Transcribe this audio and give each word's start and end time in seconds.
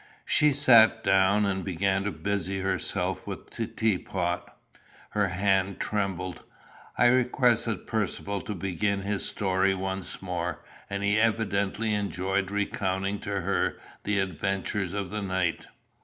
She 0.25 0.51
sat 0.51 1.03
down 1.03 1.45
and 1.45 1.63
began 1.63 2.05
to 2.05 2.11
busy 2.11 2.61
herself 2.61 3.27
with 3.27 3.51
the 3.51 3.67
teapot. 3.67 4.49
Her 5.11 5.27
hand 5.27 5.79
trembled. 5.79 6.41
I 6.97 7.05
requested 7.05 7.85
Percivale 7.85 8.41
to 8.45 8.55
begin 8.55 9.03
his 9.03 9.29
story 9.29 9.75
once 9.75 10.19
more; 10.19 10.63
and 10.89 11.03
he 11.03 11.19
evidently 11.19 11.93
enjoyed 11.93 12.49
recounting 12.49 13.19
to 13.19 13.41
her 13.41 13.77
the 14.03 14.17
adventures 14.17 14.93
of 14.93 15.11
the 15.11 15.21
night. 15.21 15.67